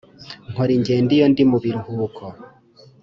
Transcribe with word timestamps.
nkora 0.51 0.71
ingendo 0.77 1.09
iyo 1.17 1.25
ndi 1.31 1.43
mu 1.51 1.57
biruhuko 1.63 2.23